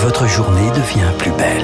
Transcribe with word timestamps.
votre 0.00 0.26
journée 0.26 0.70
devient 0.70 1.12
plus 1.18 1.30
belle. 1.32 1.62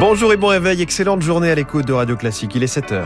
Bonjour 0.00 0.32
et 0.32 0.36
bon 0.36 0.48
réveil, 0.48 0.82
excellente 0.82 1.22
journée 1.22 1.48
à 1.48 1.54
l'écoute 1.54 1.86
de 1.86 1.92
Radio 1.92 2.16
Classique, 2.16 2.56
il 2.56 2.64
est 2.64 2.76
7h. 2.76 3.04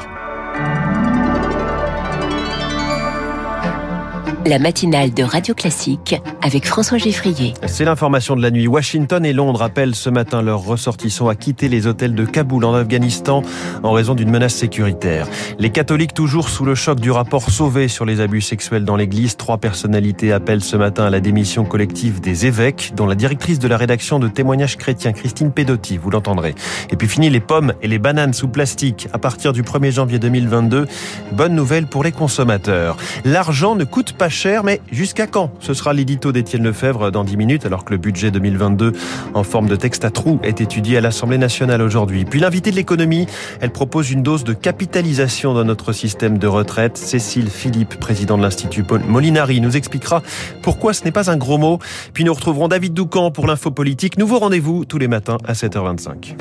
La 4.46 4.58
matinale 4.58 5.12
de 5.12 5.22
Radio 5.22 5.54
Classique 5.54 6.16
avec 6.42 6.66
François 6.66 6.98
Geffrier. 6.98 7.52
C'est 7.66 7.84
l'information 7.84 8.36
de 8.36 8.42
la 8.42 8.50
nuit. 8.50 8.66
Washington 8.66 9.24
et 9.24 9.32
Londres 9.32 9.62
appellent 9.62 9.94
ce 9.94 10.08
matin 10.08 10.40
leurs 10.40 10.62
ressortissants 10.62 11.28
à 11.28 11.34
quitter 11.34 11.68
les 11.68 11.86
hôtels 11.86 12.14
de 12.14 12.24
Kaboul 12.24 12.64
en 12.64 12.74
Afghanistan 12.74 13.42
en 13.82 13.92
raison 13.92 14.14
d'une 14.14 14.30
menace 14.30 14.54
sécuritaire. 14.54 15.26
Les 15.58 15.70
catholiques 15.70 16.14
toujours 16.14 16.48
sous 16.48 16.64
le 16.64 16.74
choc 16.74 17.00
du 17.00 17.10
rapport 17.10 17.50
Sauvé 17.50 17.88
sur 17.88 18.04
les 18.04 18.20
abus 18.20 18.40
sexuels 18.40 18.84
dans 18.84 18.96
l'église. 18.96 19.36
Trois 19.36 19.58
personnalités 19.58 20.32
appellent 20.32 20.64
ce 20.64 20.76
matin 20.76 21.04
à 21.04 21.10
la 21.10 21.20
démission 21.20 21.64
collective 21.64 22.20
des 22.20 22.46
évêques, 22.46 22.92
dont 22.96 23.06
la 23.06 23.14
directrice 23.14 23.58
de 23.58 23.68
la 23.68 23.76
rédaction 23.76 24.18
de 24.18 24.28
témoignages 24.28 24.76
chrétiens, 24.78 25.12
Christine 25.12 25.52
Pedotti, 25.52 25.98
vous 25.98 26.10
l'entendrez. 26.10 26.54
Et 26.90 26.96
puis 26.96 27.08
fini 27.08 27.28
les 27.28 27.40
pommes 27.40 27.74
et 27.82 27.88
les 27.88 27.98
bananes 27.98 28.32
sous 28.32 28.48
plastique 28.48 29.08
à 29.12 29.18
partir 29.18 29.52
du 29.52 29.62
1er 29.62 29.90
janvier 29.90 30.18
2022. 30.18 30.86
Bonne 31.32 31.54
nouvelle 31.54 31.86
pour 31.86 32.04
les 32.04 32.12
consommateurs. 32.12 32.96
L'argent 33.24 33.74
ne 33.74 33.84
coûte 33.84 34.14
pas 34.14 34.29
cher, 34.30 34.64
mais 34.64 34.80
jusqu'à 34.90 35.26
quand 35.26 35.52
Ce 35.60 35.74
sera 35.74 35.92
l'édito 35.92 36.32
d'Étienne 36.32 36.64
Lefebvre 36.64 37.10
dans 37.10 37.24
10 37.24 37.36
minutes, 37.36 37.66
alors 37.66 37.84
que 37.84 37.92
le 37.92 37.98
budget 37.98 38.30
2022 38.30 38.92
en 39.34 39.44
forme 39.44 39.68
de 39.68 39.76
texte 39.76 40.04
à 40.04 40.10
trous 40.10 40.40
est 40.42 40.60
étudié 40.60 40.96
à 40.96 41.00
l'Assemblée 41.00 41.38
nationale 41.38 41.82
aujourd'hui. 41.82 42.24
Puis 42.24 42.40
l'invité 42.40 42.70
de 42.70 42.76
l'économie, 42.76 43.26
elle 43.60 43.70
propose 43.70 44.10
une 44.10 44.22
dose 44.22 44.44
de 44.44 44.52
capitalisation 44.52 45.54
dans 45.54 45.64
notre 45.64 45.92
système 45.92 46.38
de 46.38 46.46
retraite. 46.46 46.96
Cécile 46.96 47.50
Philippe, 47.50 47.98
président 48.00 48.38
de 48.38 48.42
l'Institut 48.42 48.84
Molinari, 49.08 49.60
nous 49.60 49.76
expliquera 49.76 50.22
pourquoi 50.62 50.92
ce 50.92 51.04
n'est 51.04 51.12
pas 51.12 51.30
un 51.30 51.36
gros 51.36 51.58
mot. 51.58 51.78
Puis 52.12 52.24
nous 52.24 52.34
retrouverons 52.34 52.68
David 52.68 52.94
Doucan 52.94 53.30
pour 53.30 53.46
l'info 53.46 53.70
politique. 53.70 54.18
Nouveau 54.18 54.38
rendez-vous 54.38 54.84
tous 54.84 54.98
les 54.98 55.08
matins 55.08 55.38
à 55.44 55.52
7h25. 55.52 56.36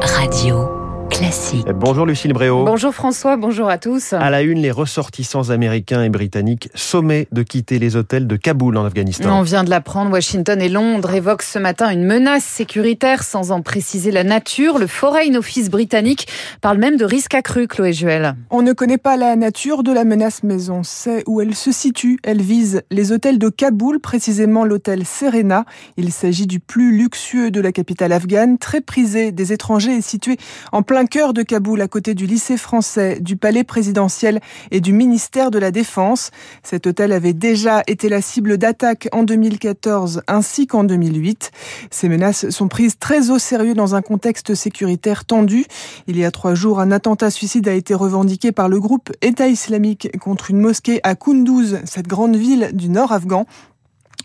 Radio. 0.00 0.87
Classique. 1.10 1.66
Bonjour 1.74 2.06
Lucille 2.06 2.32
Bréau. 2.32 2.64
Bonjour 2.64 2.94
François, 2.94 3.36
bonjour 3.36 3.68
à 3.68 3.78
tous. 3.78 4.12
À 4.12 4.30
la 4.30 4.42
une, 4.42 4.58
les 4.58 4.70
ressortissants 4.70 5.50
américains 5.50 6.02
et 6.02 6.08
britanniques 6.08 6.68
sommés 6.74 7.26
de 7.32 7.42
quitter 7.42 7.78
les 7.78 7.96
hôtels 7.96 8.26
de 8.26 8.36
Kaboul 8.36 8.76
en 8.76 8.84
Afghanistan. 8.84 9.38
On 9.38 9.42
vient 9.42 9.64
de 9.64 9.70
l'apprendre, 9.70 10.12
Washington 10.12 10.60
et 10.60 10.68
Londres 10.68 11.12
évoquent 11.14 11.42
ce 11.42 11.58
matin 11.58 11.90
une 11.90 12.04
menace 12.04 12.44
sécuritaire 12.44 13.22
sans 13.22 13.50
en 13.50 13.62
préciser 13.62 14.10
la 14.10 14.22
nature. 14.22 14.78
Le 14.78 14.86
Foreign 14.86 15.36
Office 15.36 15.70
britannique 15.70 16.28
parle 16.60 16.78
même 16.78 16.96
de 16.96 17.04
risque 17.04 17.34
accru, 17.34 17.66
Chloé 17.66 17.92
Juel. 17.92 18.34
On 18.50 18.62
ne 18.62 18.72
connaît 18.72 18.98
pas 18.98 19.16
la 19.16 19.34
nature 19.34 19.82
de 19.82 19.92
la 19.92 20.04
menace, 20.04 20.42
mais 20.42 20.70
on 20.70 20.82
sait 20.82 21.24
où 21.26 21.40
elle 21.40 21.54
se 21.54 21.72
situe. 21.72 22.18
Elle 22.22 22.42
vise 22.42 22.82
les 22.90 23.12
hôtels 23.12 23.38
de 23.38 23.48
Kaboul, 23.48 23.98
précisément 23.98 24.64
l'hôtel 24.64 25.04
Serena. 25.04 25.64
Il 25.96 26.12
s'agit 26.12 26.46
du 26.46 26.60
plus 26.60 26.96
luxueux 26.96 27.50
de 27.50 27.60
la 27.60 27.72
capitale 27.72 28.12
afghane, 28.12 28.58
très 28.58 28.80
prisé 28.80 29.32
des 29.32 29.52
étrangers 29.52 29.96
et 29.96 30.02
situé 30.02 30.36
en 30.70 30.82
plein 30.82 30.97
cœur 31.06 31.32
de 31.32 31.42
Kaboul, 31.42 31.80
à 31.80 31.88
côté 31.88 32.14
du 32.14 32.26
lycée 32.26 32.56
français, 32.56 33.18
du 33.20 33.36
palais 33.36 33.64
présidentiel 33.64 34.40
et 34.70 34.80
du 34.80 34.92
ministère 34.92 35.50
de 35.50 35.58
la 35.58 35.70
Défense. 35.70 36.30
Cet 36.62 36.86
hôtel 36.86 37.12
avait 37.12 37.32
déjà 37.32 37.82
été 37.86 38.08
la 38.08 38.20
cible 38.20 38.58
d'attaques 38.58 39.08
en 39.12 39.22
2014 39.22 40.22
ainsi 40.26 40.66
qu'en 40.66 40.84
2008. 40.84 41.50
Ces 41.90 42.08
menaces 42.08 42.50
sont 42.50 42.68
prises 42.68 42.98
très 42.98 43.30
au 43.30 43.38
sérieux 43.38 43.74
dans 43.74 43.94
un 43.94 44.02
contexte 44.02 44.54
sécuritaire 44.54 45.24
tendu. 45.24 45.66
Il 46.06 46.16
y 46.16 46.24
a 46.24 46.30
trois 46.30 46.54
jours, 46.54 46.80
un 46.80 46.90
attentat 46.90 47.30
suicide 47.30 47.68
a 47.68 47.74
été 47.74 47.94
revendiqué 47.94 48.52
par 48.52 48.68
le 48.68 48.80
groupe 48.80 49.10
État 49.22 49.48
islamique 49.48 50.08
contre 50.20 50.50
une 50.50 50.60
mosquée 50.60 51.00
à 51.02 51.14
Kunduz, 51.14 51.78
cette 51.84 52.08
grande 52.08 52.36
ville 52.36 52.70
du 52.72 52.88
nord 52.88 53.12
afghan. 53.12 53.46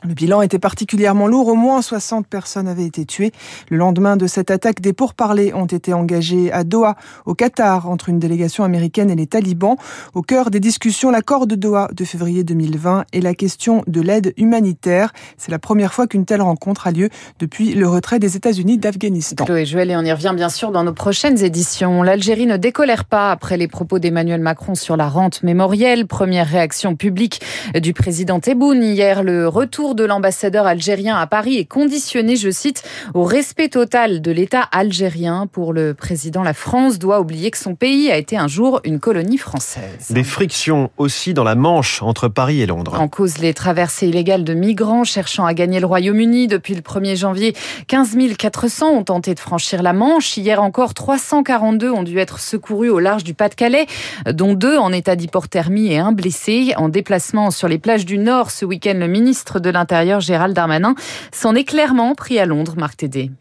Le 0.06 0.14
bilan 0.14 0.42
était 0.42 0.60
particulièrement 0.60 1.28
lourd, 1.28 1.48
au 1.48 1.56
moins 1.56 1.82
60 1.82 2.28
personnes 2.28 2.68
avaient 2.68 2.86
été 2.86 3.06
tuées. 3.06 3.32
Le 3.70 3.78
lendemain 3.78 4.18
de 4.18 4.28
cette 4.28 4.52
attaque, 4.52 4.82
des 4.82 4.92
pourparlers 4.92 5.54
ont 5.54 5.66
été 5.66 5.94
engagés 5.94 6.52
à 6.52 6.66
Doha, 6.66 6.98
au 7.26 7.36
Qatar, 7.36 7.90
entre 7.90 8.10
une 8.10 8.20
délégation 8.20 8.66
américaine 8.66 9.10
et 9.10 9.16
les 9.16 9.28
talibans. 9.28 9.78
Au 10.14 10.22
cœur 10.22 10.50
des 10.50 10.60
discussions, 10.60 11.10
l'accord 11.10 11.48
de 11.48 11.56
Doha 11.56 11.88
de 11.94 12.04
février 12.04 12.44
2020 12.44 13.06
et 13.14 13.22
la 13.22 13.34
question 13.34 13.84
de 13.88 14.02
l'aide 14.02 14.34
humanitaire. 14.36 15.14
C'est 15.38 15.52
la 15.52 15.60
première 15.60 15.94
fois 15.94 16.06
qu'une 16.06 16.26
telle 16.26 16.42
rencontre 16.42 16.88
a 16.88 16.92
lieu 16.92 17.08
depuis 17.40 17.74
le 17.74 17.88
retrait 17.88 18.20
des 18.20 18.36
États-Unis 18.36 18.78
d'Afghanistan. 18.78 19.46
L'Algérie 22.04 22.46
ne 22.46 22.58
pas 23.04 23.32
après 23.32 23.58
les 23.58 23.68
propos 23.70 24.00
d'Emmanuel 24.00 24.42
Macron 24.42 24.76
sur 24.76 24.98
la 24.98 25.08
rente 25.08 25.44
mémorielle. 25.44 26.08
Première 26.08 26.48
réaction 26.48 26.98
publique 26.98 27.42
du 27.74 27.94
président 27.94 28.42
Tebboune 28.42 28.84
hier, 28.84 29.24
le 29.24 29.48
retour 29.48 29.93
de 29.96 30.04
l'ambassadeur 30.04 30.66
algérien 30.66 31.18
à 31.18 31.28
Paris 31.28 31.58
est 31.58 31.66
conditionné, 31.66 32.36
je 32.36 32.50
cite, 32.50 32.84
au 33.14 33.24
respect 33.24 33.70
total 33.70 34.22
de 34.22 34.32
l'État 34.32 34.62
algérien. 34.72 35.48
Pour 35.52 35.74
le 35.74 35.94
président, 35.94 36.44
la 36.44 36.54
France 36.54 37.00
doit 37.00 37.20
oublier 37.20 37.52
que 37.52 37.58
son 37.58 37.76
pays 37.76 38.12
a 38.12 38.18
été 38.18 38.38
un 38.38 38.48
jour 38.48 38.82
une 38.84 39.00
colonie 39.00 39.38
française. 39.38 40.08
Des 40.10 40.24
frictions 40.24 40.90
aussi 40.98 41.34
dans 41.34 41.44
la 41.44 41.56
Manche 41.56 42.02
entre 42.02 42.28
Paris 42.28 42.62
et 42.62 42.66
Londres. 42.66 43.00
En 43.00 43.08
cause 43.08 43.38
les 43.38 43.54
traversées 43.54 44.08
illégales 44.08 44.44
de 44.44 44.54
migrants 44.54 45.04
cherchant 45.04 45.46
à 45.46 45.54
gagner 45.54 45.80
le 45.80 45.86
Royaume-Uni. 45.86 46.48
Depuis 46.48 46.76
le 46.76 46.82
1er 46.82 47.16
janvier, 47.16 47.56
15 47.88 48.16
400 48.38 48.90
ont 48.92 49.04
tenté 49.04 49.34
de 49.34 49.40
franchir 49.40 49.82
la 49.84 49.94
Manche. 49.94 50.38
Hier 50.38 50.62
encore, 50.62 50.94
342 50.94 51.90
ont 51.90 52.04
dû 52.04 52.20
être 52.20 52.40
secourus 52.40 52.90
au 52.90 53.00
large 53.00 53.24
du 53.24 53.34
Pas-de-Calais, 53.34 53.86
dont 54.30 54.54
deux 54.54 54.78
en 54.78 54.92
état 54.92 55.16
d'hypothermie 55.16 55.92
et 55.92 56.00
un 56.00 56.12
blessé. 56.12 56.74
En 56.78 56.90
déplacement 56.90 57.52
sur 57.52 57.68
les 57.68 57.78
plages 57.78 58.06
du 58.06 58.18
Nord 58.18 58.52
ce 58.52 58.66
week-end, 58.66 58.96
le 58.96 59.08
ministre 59.08 59.60
de 59.60 59.70
l'Intérieur 59.70 59.83
Gérald 60.20 60.56
Darmanin 60.56 60.96
s'en 61.32 61.56
est 61.56 61.64
clairement 61.64 62.16
pris 62.16 62.40
à 62.40 62.46
Londres, 62.46 62.76
Marc 62.78 62.98
Tédé. 62.98 63.32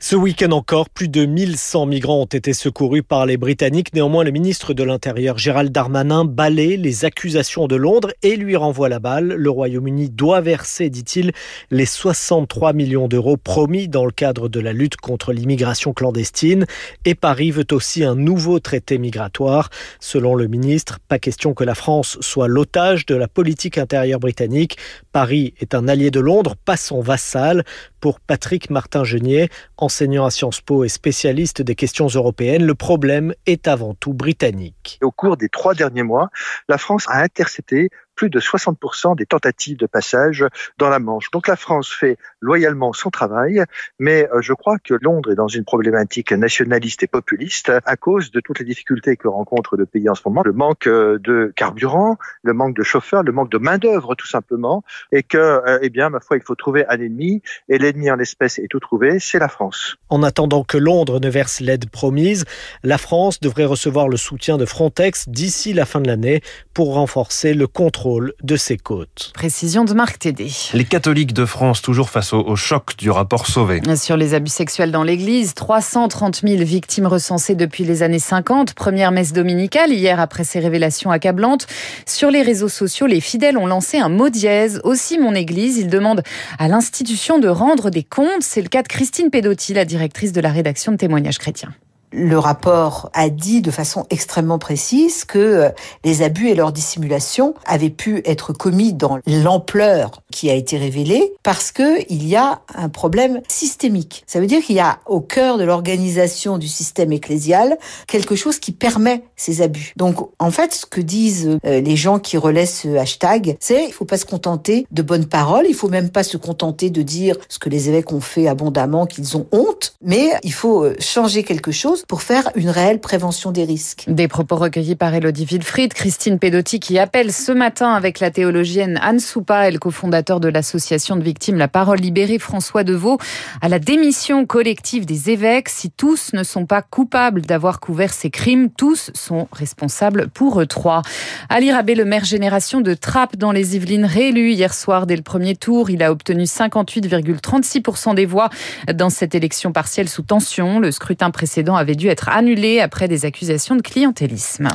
Ce 0.00 0.14
week-end 0.14 0.52
encore, 0.52 0.90
plus 0.90 1.08
de 1.08 1.26
1100 1.26 1.86
migrants 1.86 2.20
ont 2.22 2.24
été 2.24 2.52
secourus 2.52 3.02
par 3.02 3.26
les 3.26 3.36
Britanniques. 3.36 3.92
Néanmoins, 3.94 4.22
le 4.22 4.30
ministre 4.30 4.72
de 4.72 4.84
l'Intérieur, 4.84 5.38
Gérald 5.38 5.72
Darmanin, 5.72 6.24
balaie 6.24 6.76
les 6.76 7.04
accusations 7.04 7.66
de 7.66 7.74
Londres 7.74 8.12
et 8.22 8.36
lui 8.36 8.54
renvoie 8.54 8.88
la 8.88 9.00
balle. 9.00 9.26
Le 9.26 9.50
Royaume-Uni 9.50 10.08
doit 10.08 10.40
verser, 10.40 10.88
dit-il, 10.88 11.32
les 11.72 11.84
63 11.84 12.74
millions 12.74 13.08
d'euros 13.08 13.36
promis 13.36 13.88
dans 13.88 14.04
le 14.04 14.12
cadre 14.12 14.48
de 14.48 14.60
la 14.60 14.72
lutte 14.72 14.96
contre 14.98 15.32
l'immigration 15.32 15.92
clandestine. 15.92 16.64
Et 17.04 17.16
Paris 17.16 17.50
veut 17.50 17.66
aussi 17.72 18.04
un 18.04 18.14
nouveau 18.14 18.60
traité 18.60 18.98
migratoire. 18.98 19.68
Selon 19.98 20.36
le 20.36 20.46
ministre, 20.46 21.00
pas 21.08 21.18
question 21.18 21.54
que 21.54 21.64
la 21.64 21.74
France 21.74 22.18
soit 22.20 22.46
l'otage 22.46 23.04
de 23.04 23.16
la 23.16 23.26
politique 23.26 23.78
intérieure 23.78 24.20
britannique. 24.20 24.76
Paris 25.10 25.54
est 25.58 25.74
un 25.74 25.88
allié 25.88 26.12
de 26.12 26.20
Londres, 26.20 26.54
pas 26.64 26.76
son 26.76 27.00
vassal. 27.00 27.64
Pour 28.00 28.20
Patrick 28.20 28.70
Martin-Genier, 28.70 29.48
enseignant 29.76 30.24
à 30.24 30.30
Sciences 30.30 30.60
Po 30.60 30.84
et 30.84 30.88
spécialiste 30.88 31.62
des 31.62 31.74
questions 31.74 32.06
européennes, 32.06 32.64
le 32.64 32.74
problème 32.74 33.34
est 33.46 33.68
avant 33.68 33.94
tout 33.94 34.14
britannique. 34.14 34.98
Au 35.02 35.10
cours 35.10 35.36
des 35.36 35.48
trois 35.48 35.74
derniers 35.74 36.02
mois, 36.02 36.30
la 36.68 36.78
France 36.78 37.04
a 37.08 37.22
intercepté 37.22 37.90
plus 38.18 38.30
de 38.30 38.40
60% 38.40 39.16
des 39.16 39.26
tentatives 39.26 39.76
de 39.76 39.86
passage 39.86 40.44
dans 40.76 40.88
la 40.88 40.98
Manche. 40.98 41.30
Donc 41.30 41.46
la 41.46 41.54
France 41.54 41.88
fait 41.88 42.18
loyalement 42.40 42.92
son 42.92 43.10
travail, 43.10 43.62
mais 44.00 44.28
euh, 44.34 44.40
je 44.40 44.52
crois 44.54 44.78
que 44.78 44.94
Londres 45.00 45.30
est 45.30 45.36
dans 45.36 45.46
une 45.46 45.64
problématique 45.64 46.32
nationaliste 46.32 47.04
et 47.04 47.06
populiste 47.06 47.70
à 47.84 47.96
cause 47.96 48.32
de 48.32 48.40
toutes 48.40 48.58
les 48.58 48.64
difficultés 48.64 49.16
que 49.16 49.28
rencontre 49.28 49.76
le 49.76 49.86
pays 49.86 50.08
en 50.08 50.16
ce 50.16 50.22
moment, 50.26 50.42
le 50.44 50.52
manque 50.52 50.88
euh, 50.88 51.18
de 51.20 51.52
carburant, 51.54 52.18
le 52.42 52.52
manque 52.54 52.76
de 52.76 52.82
chauffeurs, 52.82 53.22
le 53.22 53.30
manque 53.30 53.52
de 53.52 53.58
main 53.58 53.78
d'œuvre 53.78 54.16
tout 54.16 54.26
simplement, 54.26 54.82
et 55.12 55.22
que, 55.22 55.38
euh, 55.38 55.78
eh 55.80 55.88
bien, 55.88 56.10
ma 56.10 56.18
foi, 56.18 56.38
il 56.38 56.42
faut 56.42 56.56
trouver 56.56 56.84
un 56.88 57.00
ennemi, 57.00 57.40
et 57.68 57.78
l'ennemi 57.78 58.10
en 58.10 58.16
l'espèce 58.16 58.58
est 58.58 58.66
tout 58.68 58.80
trouvé, 58.80 59.20
c'est 59.20 59.38
la 59.38 59.48
France. 59.48 59.96
En 60.08 60.24
attendant 60.24 60.64
que 60.64 60.76
Londres 60.76 61.20
ne 61.20 61.30
verse 61.30 61.60
l'aide 61.60 61.88
promise, 61.88 62.46
la 62.82 62.98
France 62.98 63.38
devrait 63.38 63.64
recevoir 63.64 64.08
le 64.08 64.16
soutien 64.16 64.58
de 64.58 64.64
Frontex 64.64 65.28
d'ici 65.28 65.72
la 65.72 65.86
fin 65.86 66.00
de 66.00 66.08
l'année 66.08 66.42
pour 66.74 66.94
renforcer 66.94 67.54
le 67.54 67.68
contrôle 67.68 68.07
de 68.42 68.56
ses 68.56 68.76
côtes. 68.76 69.32
Précision 69.34 69.84
de 69.84 69.92
Marc 69.92 70.18
Tédé. 70.18 70.50
Les 70.72 70.84
catholiques 70.84 71.34
de 71.34 71.44
France 71.44 71.82
toujours 71.82 72.08
face 72.08 72.32
au, 72.32 72.56
choc 72.56 72.96
du 72.96 73.10
rapport 73.10 73.46
Sauvé. 73.46 73.82
Sur 73.96 74.16
les 74.16 74.34
abus 74.34 74.50
sexuels 74.50 74.90
dans 74.90 75.02
l'Église, 75.02 75.54
330 75.54 76.40
000 76.42 76.64
victimes 76.64 77.06
recensées 77.06 77.54
depuis 77.54 77.84
les 77.84 78.02
années 78.02 78.18
50. 78.18 78.74
Première 78.74 79.12
messe 79.12 79.32
dominicale 79.32 79.92
hier 79.92 80.20
après 80.20 80.44
ces 80.44 80.58
révélations 80.58 81.10
accablantes. 81.10 81.66
Sur 82.06 82.30
les 82.30 82.42
réseaux 82.42 82.68
sociaux, 82.68 83.06
les 83.06 83.20
fidèles 83.20 83.58
ont 83.58 83.66
lancé 83.66 83.98
un 83.98 84.08
mot 84.08 84.30
dièse. 84.30 84.80
Aussi 84.84 85.18
mon 85.18 85.34
Église, 85.34 85.76
ils 85.76 85.88
demandent 85.88 86.22
à 86.58 86.68
l'institution 86.68 87.38
de 87.38 87.48
rendre 87.48 87.90
des 87.90 88.04
comptes. 88.04 88.42
C'est 88.42 88.62
le 88.62 88.68
cas 88.68 88.82
de 88.82 88.88
Christine 88.88 89.30
Pedotti, 89.30 89.74
la 89.74 89.84
directrice 89.84 90.32
de 90.32 90.40
la 90.40 90.50
rédaction 90.50 90.92
de 90.92 90.96
témoignages 90.96 91.38
chrétiens 91.38 91.74
le 92.12 92.38
rapport 92.38 93.10
a 93.12 93.28
dit 93.28 93.60
de 93.60 93.70
façon 93.70 94.06
extrêmement 94.10 94.58
précise 94.58 95.24
que 95.24 95.38
euh, 95.38 95.68
les 96.04 96.22
abus 96.22 96.48
et 96.48 96.54
leur 96.54 96.72
dissimulation 96.72 97.54
avaient 97.66 97.90
pu 97.90 98.22
être 98.24 98.52
commis 98.52 98.92
dans 98.92 99.18
l'ampleur 99.26 100.22
qui 100.30 100.50
a 100.50 100.54
été 100.54 100.78
révélé 100.78 101.32
parce 101.42 101.72
que 101.72 101.98
il 102.10 102.26
y 102.26 102.36
a 102.36 102.60
un 102.74 102.88
problème 102.88 103.40
systémique. 103.48 104.24
Ça 104.26 104.40
veut 104.40 104.46
dire 104.46 104.62
qu'il 104.62 104.76
y 104.76 104.80
a 104.80 105.00
au 105.06 105.20
cœur 105.20 105.58
de 105.58 105.64
l'organisation 105.64 106.58
du 106.58 106.68
système 106.68 107.12
ecclésial 107.12 107.76
quelque 108.06 108.36
chose 108.36 108.58
qui 108.58 108.72
permet 108.72 109.24
ces 109.36 109.62
abus. 109.62 109.92
Donc 109.96 110.30
en 110.38 110.50
fait, 110.50 110.74
ce 110.74 110.86
que 110.86 111.00
disent 111.00 111.58
euh, 111.64 111.80
les 111.80 111.96
gens 111.96 112.18
qui 112.18 112.36
relaient 112.36 112.66
ce 112.66 112.96
hashtag, 112.96 113.56
c'est 113.60 113.84
il 113.86 113.92
faut 113.92 114.04
pas 114.04 114.18
se 114.18 114.24
contenter 114.26 114.86
de 114.90 115.02
bonnes 115.02 115.26
paroles, 115.26 115.66
il 115.68 115.74
faut 115.74 115.88
même 115.88 116.10
pas 116.10 116.22
se 116.22 116.36
contenter 116.36 116.90
de 116.90 117.02
dire 117.02 117.36
ce 117.48 117.58
que 117.58 117.68
les 117.68 117.88
évêques 117.88 118.12
ont 118.12 118.20
fait 118.20 118.48
abondamment, 118.48 119.06
qu'ils 119.06 119.36
ont 119.36 119.46
honte, 119.52 119.94
mais 120.02 120.30
il 120.42 120.52
faut 120.52 120.84
euh, 120.84 120.96
changer 121.00 121.42
quelque 121.42 121.72
chose 121.72 121.97
pour 122.06 122.22
faire 122.22 122.50
une 122.54 122.70
réelle 122.70 123.00
prévention 123.00 123.50
des 123.50 123.64
risques. 123.64 124.04
Des 124.06 124.28
propos 124.28 124.56
recueillis 124.56 124.96
par 124.96 125.14
Elodie 125.14 125.44
Wilfried, 125.44 125.92
Christine 125.94 126.38
Pedotti 126.38 126.80
qui 126.80 126.98
appelle 126.98 127.32
ce 127.32 127.52
matin 127.52 127.92
avec 127.92 128.20
la 128.20 128.30
théologienne 128.30 128.98
Anne 129.02 129.20
Soupa 129.20 129.68
et 129.68 129.72
le 129.72 129.78
cofondateur 129.78 130.40
de 130.40 130.48
l'association 130.48 131.16
de 131.16 131.22
victimes 131.22 131.56
La 131.56 131.68
Parole 131.68 131.98
Libérée, 131.98 132.38
François 132.38 132.84
Deveau, 132.84 133.18
à 133.60 133.68
la 133.68 133.78
démission 133.78 134.46
collective 134.46 135.06
des 135.06 135.30
évêques. 135.30 135.68
Si 135.68 135.90
tous 135.90 136.32
ne 136.32 136.42
sont 136.42 136.66
pas 136.66 136.82
coupables 136.82 137.42
d'avoir 137.42 137.80
couvert 137.80 138.12
ces 138.12 138.30
crimes, 138.30 138.70
tous 138.70 139.10
sont 139.14 139.48
responsables 139.52 140.28
pour 140.28 140.60
eux 140.60 140.66
trois. 140.66 141.02
Ali 141.48 141.72
Rabé, 141.72 141.94
le 141.94 142.04
maire 142.04 142.24
génération 142.24 142.80
de 142.80 142.94
Trappes 142.94 143.36
dans 143.36 143.52
les 143.52 143.76
Yvelines, 143.76 144.04
réélu 144.04 144.52
hier 144.52 144.74
soir 144.74 145.06
dès 145.06 145.16
le 145.16 145.22
premier 145.22 145.56
tour. 145.56 145.90
Il 145.90 146.02
a 146.02 146.12
obtenu 146.12 146.44
58,36% 146.44 148.14
des 148.14 148.26
voix 148.26 148.50
dans 148.94 149.10
cette 149.10 149.34
élection 149.34 149.72
partielle 149.72 150.08
sous 150.08 150.22
tension. 150.22 150.78
Le 150.78 150.90
scrutin 150.90 151.30
précédent 151.30 151.76
avait 151.76 151.87
dû 151.94 152.08
être 152.08 152.28
annulé 152.28 152.80
après 152.80 153.08
des 153.08 153.24
accusations 153.24 153.76
de 153.76 153.82
clientélisme. 153.82 154.68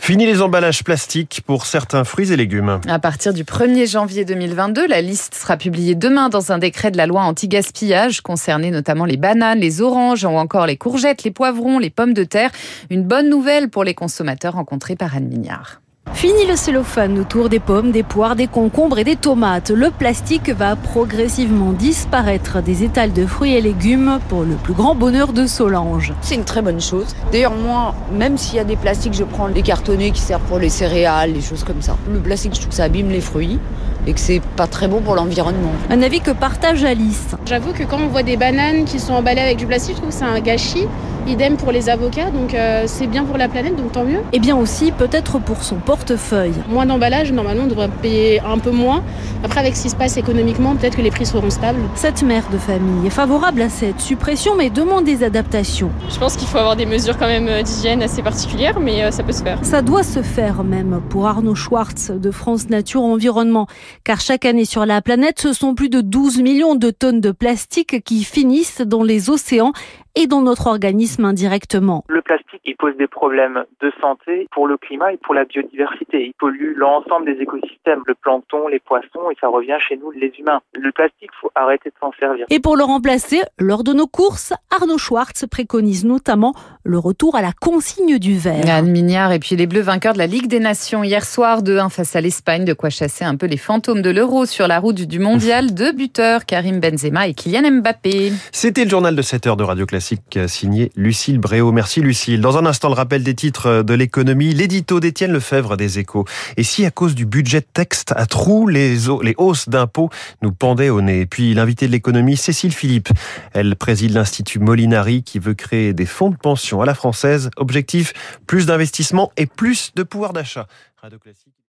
Fini 0.00 0.24
les 0.24 0.40
emballages 0.40 0.82
plastiques 0.82 1.42
pour 1.44 1.66
certains 1.66 2.04
fruits 2.04 2.32
et 2.32 2.36
légumes. 2.36 2.80
À 2.88 2.98
partir 2.98 3.34
du 3.34 3.44
1er 3.44 3.86
janvier 3.86 4.24
2022, 4.24 4.86
la 4.86 5.02
liste 5.02 5.34
sera 5.34 5.58
publiée 5.58 5.94
demain 5.94 6.30
dans 6.30 6.52
un 6.52 6.58
décret 6.58 6.90
de 6.90 6.96
la 6.96 7.06
loi 7.06 7.20
anti-gaspillage 7.20 8.22
concernant 8.22 8.70
notamment 8.70 9.04
les 9.04 9.18
bananes, 9.18 9.60
les 9.60 9.82
oranges 9.82 10.24
ou 10.24 10.28
encore 10.28 10.66
les 10.66 10.78
courgettes, 10.78 11.22
les 11.22 11.30
poivrons, 11.30 11.78
les 11.78 11.90
pommes 11.90 12.14
de 12.14 12.24
terre. 12.24 12.50
Une 12.88 13.04
bonne 13.04 13.28
nouvelle 13.28 13.68
pour 13.68 13.84
les 13.84 13.94
consommateurs 13.94 14.54
rencontrés 14.54 14.96
par 14.96 15.14
Anne 15.14 15.28
Mignard. 15.28 15.82
Fini 16.12 16.44
le 16.46 16.56
cellophane 16.56 17.18
autour 17.18 17.48
des 17.48 17.60
pommes, 17.60 17.92
des 17.92 18.02
poires, 18.02 18.36
des 18.36 18.46
concombres 18.46 18.98
et 18.98 19.04
des 19.04 19.16
tomates. 19.16 19.70
Le 19.70 19.90
plastique 19.90 20.50
va 20.50 20.76
progressivement 20.76 21.72
disparaître 21.72 22.60
des 22.62 22.84
étals 22.84 23.12
de 23.12 23.24
fruits 23.24 23.54
et 23.54 23.60
légumes 23.60 24.18
pour 24.28 24.42
le 24.42 24.54
plus 24.56 24.74
grand 24.74 24.94
bonheur 24.94 25.32
de 25.32 25.46
Solange. 25.46 26.12
C'est 26.20 26.34
une 26.34 26.44
très 26.44 26.60
bonne 26.60 26.80
chose. 26.80 27.06
D'ailleurs, 27.32 27.54
moi, 27.54 27.94
même 28.12 28.36
s'il 28.36 28.56
y 28.56 28.58
a 28.58 28.64
des 28.64 28.76
plastiques, 28.76 29.14
je 29.14 29.24
prends 29.24 29.46
les 29.46 29.62
cartonnés 29.62 30.10
qui 30.10 30.20
servent 30.20 30.42
pour 30.42 30.58
les 30.58 30.68
céréales, 30.68 31.32
les 31.32 31.40
choses 31.40 31.64
comme 31.64 31.80
ça. 31.80 31.96
Le 32.12 32.18
plastique, 32.18 32.52
je 32.54 32.60
trouve 32.60 32.70
que 32.70 32.76
ça 32.76 32.84
abîme 32.84 33.08
les 33.08 33.22
fruits 33.22 33.58
et 34.06 34.12
que 34.12 34.20
c'est 34.20 34.40
pas 34.56 34.66
très 34.66 34.88
bon 34.88 35.00
pour 35.00 35.14
l'environnement. 35.14 35.72
Un 35.88 36.02
avis 36.02 36.20
que 36.20 36.32
partage 36.32 36.84
Alice. 36.84 37.34
J'avoue 37.46 37.72
que 37.72 37.84
quand 37.84 37.98
on 37.98 38.08
voit 38.08 38.22
des 38.22 38.36
bananes 38.36 38.84
qui 38.84 38.98
sont 38.98 39.14
emballées 39.14 39.40
avec 39.40 39.56
du 39.56 39.66
plastique, 39.66 39.94
je 39.96 40.00
trouve 40.00 40.10
que 40.10 40.16
c'est 40.16 40.24
un 40.24 40.40
gâchis. 40.40 40.86
Idem 41.26 41.56
pour 41.56 41.72
les 41.72 41.88
avocats, 41.88 42.30
donc 42.30 42.54
euh, 42.54 42.84
c'est 42.86 43.06
bien 43.06 43.24
pour 43.24 43.36
la 43.36 43.48
planète, 43.48 43.76
donc 43.76 43.92
tant 43.92 44.04
mieux. 44.04 44.20
Et 44.32 44.38
bien 44.38 44.56
aussi 44.56 44.92
peut-être 44.92 45.38
pour 45.38 45.62
son 45.62 45.76
portefeuille. 45.76 46.54
Moins 46.68 46.86
d'emballage, 46.86 47.32
normalement 47.32 47.64
on 47.64 47.68
devrait 47.68 47.88
payer 48.02 48.40
un 48.40 48.58
peu 48.58 48.70
moins. 48.70 49.02
Après 49.44 49.60
avec 49.60 49.76
ce 49.76 49.82
qui 49.82 49.90
se 49.90 49.96
passe 49.96 50.16
économiquement, 50.16 50.76
peut-être 50.76 50.96
que 50.96 51.02
les 51.02 51.10
prix 51.10 51.26
seront 51.26 51.50
stables. 51.50 51.80
Cette 51.94 52.22
mère 52.22 52.44
de 52.52 52.58
famille 52.58 53.06
est 53.06 53.10
favorable 53.10 53.62
à 53.62 53.68
cette 53.68 54.00
suppression 54.00 54.54
mais 54.56 54.70
demande 54.70 55.04
des 55.04 55.22
adaptations. 55.22 55.90
Je 56.08 56.18
pense 56.18 56.36
qu'il 56.36 56.48
faut 56.48 56.58
avoir 56.58 56.76
des 56.76 56.86
mesures 56.86 57.18
quand 57.18 57.26
même 57.26 57.48
euh, 57.48 57.62
d'hygiène 57.62 58.02
assez 58.02 58.22
particulières, 58.22 58.80
mais 58.80 59.02
euh, 59.02 59.10
ça 59.10 59.22
peut 59.22 59.32
se 59.32 59.42
faire. 59.42 59.58
Ça 59.62 59.82
doit 59.82 60.02
se 60.02 60.22
faire 60.22 60.64
même 60.64 61.00
pour 61.08 61.26
Arnaud 61.26 61.54
Schwartz 61.54 62.10
de 62.10 62.30
France 62.30 62.68
Nature 62.68 63.02
Environnement. 63.02 63.66
Car 64.04 64.20
chaque 64.20 64.44
année 64.44 64.64
sur 64.64 64.86
la 64.86 65.02
planète, 65.02 65.40
ce 65.40 65.52
sont 65.52 65.74
plus 65.74 65.88
de 65.88 66.00
12 66.00 66.42
millions 66.42 66.74
de 66.74 66.90
tonnes 66.90 67.20
de 67.20 67.30
plastique 67.30 68.02
qui 68.04 68.24
finissent 68.24 68.80
dans 68.80 69.02
les 69.02 69.30
océans 69.30 69.72
et 70.14 70.26
dans 70.26 70.42
notre 70.42 70.66
organisme 70.66 71.24
indirectement. 71.24 72.04
Le 72.08 72.22
plastique, 72.22 72.60
il 72.64 72.76
pose 72.76 72.96
des 72.96 73.06
problèmes 73.06 73.64
de 73.80 73.92
santé 74.00 74.48
pour 74.50 74.66
le 74.66 74.76
climat 74.76 75.12
et 75.12 75.16
pour 75.16 75.34
la 75.34 75.44
biodiversité. 75.44 76.26
Il 76.26 76.34
pollue 76.34 76.74
l'ensemble 76.76 77.26
des 77.26 77.40
écosystèmes, 77.42 78.02
le 78.06 78.14
plancton, 78.14 78.68
les 78.68 78.80
poissons, 78.80 79.30
et 79.30 79.36
ça 79.40 79.48
revient 79.48 79.78
chez 79.86 79.96
nous, 79.96 80.10
les 80.10 80.32
humains. 80.38 80.60
Le 80.74 80.92
plastique, 80.92 81.30
faut 81.40 81.50
arrêter 81.54 81.90
de 81.90 81.94
s'en 82.00 82.12
servir. 82.18 82.46
Et 82.50 82.60
pour 82.60 82.76
le 82.76 82.84
remplacer, 82.84 83.40
lors 83.58 83.84
de 83.84 83.92
nos 83.92 84.06
courses, 84.06 84.52
Arnaud 84.70 84.98
Schwartz 84.98 85.46
préconise 85.50 86.04
notamment 86.04 86.54
le 86.84 86.98
retour 86.98 87.36
à 87.36 87.42
la 87.42 87.52
consigne 87.52 88.18
du 88.18 88.38
verre. 88.38 88.64
Anne 88.68 88.90
Mignard 88.90 89.32
et 89.32 89.38
puis 89.38 89.54
les 89.54 89.66
Bleus 89.66 89.82
vainqueurs 89.82 90.14
de 90.14 90.18
la 90.18 90.26
Ligue 90.26 90.46
des 90.46 90.60
Nations 90.60 91.04
hier 91.04 91.26
soir 91.26 91.62
2-1 91.62 91.90
face 91.90 92.16
à 92.16 92.22
l'Espagne, 92.22 92.64
de 92.64 92.72
quoi 92.72 92.88
chasser 92.88 93.22
un 93.22 93.36
peu 93.36 93.46
les 93.46 93.58
fantômes 93.58 94.00
de 94.00 94.08
l'euro 94.08 94.46
sur 94.46 94.66
la 94.66 94.78
route 94.78 95.02
du 95.02 95.18
mondial. 95.18 95.74
Deux 95.74 95.92
buteurs, 95.92 96.46
Karim 96.46 96.80
Benzema 96.80 97.28
et 97.28 97.34
Kylian 97.34 97.70
Mbappé. 97.70 98.32
C'était 98.50 98.84
le 98.84 98.90
journal 98.90 99.14
de 99.14 99.20
7 99.20 99.46
heures 99.46 99.56
de 99.58 99.64
Radio 99.64 99.84
Classique 99.84 100.38
signé 100.46 100.90
Lucille 100.96 101.38
Bréau. 101.38 101.70
Merci 101.70 102.00
Lucille. 102.00 102.40
Dans 102.40 102.56
un 102.56 102.64
instant, 102.64 102.88
le 102.88 102.94
rappel 102.94 103.22
des 103.22 103.34
titres 103.34 103.82
de 103.82 103.94
l'économie, 103.94 104.54
l'édito 104.54 105.00
d'Étienne 105.00 105.32
Lefebvre 105.32 105.76
des 105.76 105.98
Échos. 105.98 106.24
Et 106.56 106.62
si 106.62 106.86
à 106.86 106.90
cause 106.90 107.14
du 107.14 107.26
budget 107.26 107.60
de 107.60 107.66
texte 107.72 108.14
à 108.16 108.24
trous, 108.24 108.66
les, 108.68 108.96
les 109.22 109.34
hausses 109.36 109.68
d'impôts 109.68 110.08
nous 110.40 110.52
pendaient 110.52 110.88
au 110.88 111.02
nez? 111.02 111.26
Puis 111.26 111.52
l'invité 111.52 111.86
de 111.86 111.92
l'économie, 111.92 112.38
Cécile 112.38 112.72
Philippe. 112.72 113.10
Elle 113.52 113.76
préside 113.76 114.12
l'Institut 114.12 114.60
Molinari 114.60 115.22
qui 115.22 115.38
veut 115.38 115.54
créer 115.54 115.92
des 115.92 116.06
fonds 116.06 116.30
de 116.30 116.36
pension 116.36 116.69
à 116.78 116.86
la 116.86 116.94
française. 116.94 117.50
Objectif, 117.56 118.12
plus 118.46 118.66
d'investissement 118.66 119.32
et 119.36 119.46
plus 119.46 119.92
de 119.94 120.02
pouvoir 120.02 120.32
d'achat. 120.32 120.66